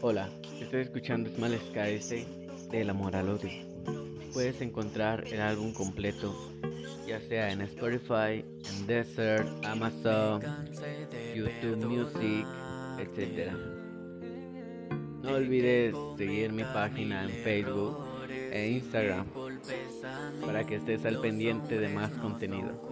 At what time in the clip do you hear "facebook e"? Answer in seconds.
17.30-18.70